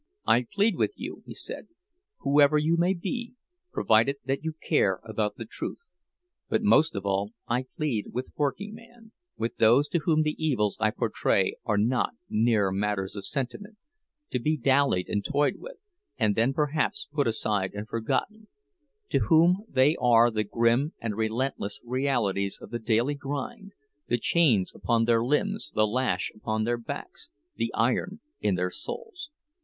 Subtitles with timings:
[0.25, 1.67] "I plead with you," he said,
[2.21, 3.35] "whoever you may be,
[3.71, 5.83] provided that you care about the truth;
[6.49, 10.75] but most of all I plead with working man, with those to whom the evils
[10.79, 13.77] I portray are not mere matters of sentiment,
[14.31, 15.77] to be dallied and toyed with,
[16.17, 22.57] and then perhaps put aside and forgotten—to whom they are the grim and relentless realities
[22.59, 23.73] of the daily grind,
[24.07, 29.29] the chains upon their limbs, the lash upon their backs, the iron in their souls.